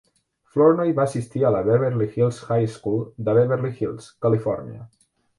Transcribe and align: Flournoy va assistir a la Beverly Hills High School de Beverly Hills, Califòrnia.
Flournoy 0.53 0.93
va 0.99 1.03
assistir 1.09 1.43
a 1.43 1.49
la 1.55 1.59
Beverly 1.67 2.07
Hills 2.15 2.39
High 2.55 2.69
School 2.77 3.03
de 3.27 3.35
Beverly 3.39 3.71
Hills, 3.81 4.09
Califòrnia. 4.27 4.87